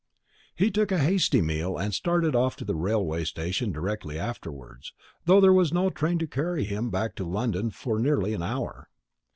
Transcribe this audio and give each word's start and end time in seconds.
He 0.55 0.71
took 0.71 0.91
a 0.91 0.97
hasty 0.97 1.43
meal, 1.43 1.77
and 1.77 1.93
started 1.93 2.35
off 2.35 2.55
to 2.55 2.65
the 2.65 2.73
railway 2.73 3.23
station 3.23 3.71
directly 3.71 4.17
afterwards, 4.17 4.93
though 5.25 5.39
there 5.39 5.53
was 5.53 5.71
no 5.71 5.91
train 5.91 6.17
to 6.17 6.25
carry 6.25 6.63
him 6.63 6.89
back 6.89 7.13
to 7.17 7.23
London 7.23 7.69
for 7.69 7.99
nearly 7.99 8.33
an 8.33 8.41
hour. 8.41 8.89